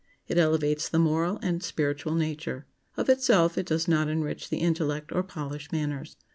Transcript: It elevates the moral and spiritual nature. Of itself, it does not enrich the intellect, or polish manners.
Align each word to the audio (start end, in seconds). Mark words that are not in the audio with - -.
It 0.27 0.39
elevates 0.39 0.89
the 0.89 0.97
moral 0.97 1.37
and 1.43 1.61
spiritual 1.61 2.15
nature. 2.15 2.65
Of 2.97 3.07
itself, 3.07 3.55
it 3.55 3.67
does 3.67 3.87
not 3.87 4.07
enrich 4.07 4.49
the 4.49 4.57
intellect, 4.57 5.11
or 5.11 5.21
polish 5.21 5.71
manners. 5.71 6.17